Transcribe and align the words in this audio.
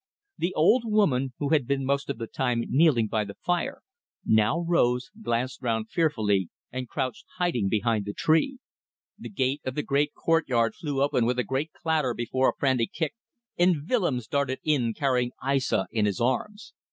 The 0.39 0.55
old 0.55 0.83
woman, 0.83 1.33
who 1.37 1.49
had 1.49 1.67
been 1.67 1.85
most 1.85 2.09
of 2.09 2.17
the 2.17 2.25
time 2.25 2.63
kneeling 2.67 3.05
by 3.07 3.23
the 3.23 3.35
fire, 3.35 3.83
now 4.25 4.61
rose, 4.67 5.11
glanced 5.21 5.61
round 5.61 5.91
fearfully 5.91 6.49
and 6.71 6.89
crouched 6.89 7.27
hiding 7.37 7.69
behind 7.69 8.05
the 8.05 8.13
tree. 8.13 8.57
The 9.19 9.29
gate 9.29 9.61
of 9.63 9.75
the 9.75 9.83
great 9.83 10.15
courtyard 10.15 10.73
flew 10.73 11.03
open 11.03 11.23
with 11.27 11.37
a 11.37 11.43
great 11.43 11.71
clatter 11.71 12.15
before 12.15 12.49
a 12.49 12.57
frantic 12.57 12.91
kick, 12.93 13.13
and 13.59 13.87
Willems 13.87 14.25
darted 14.25 14.59
in 14.63 14.95
carrying 14.95 15.33
Aissa 15.45 15.85
in 15.91 16.07
his 16.07 16.19
arms. 16.19 16.73